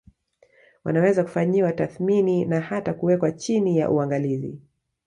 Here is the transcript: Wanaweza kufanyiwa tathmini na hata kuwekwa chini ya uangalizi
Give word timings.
Wanaweza 0.83 1.23
kufanyiwa 1.23 1.73
tathmini 1.73 2.45
na 2.45 2.61
hata 2.61 2.93
kuwekwa 2.93 3.31
chini 3.31 3.77
ya 3.77 3.89
uangalizi 3.89 4.57